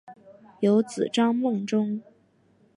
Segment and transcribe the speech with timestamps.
[0.61, 2.01] 有子张孟中。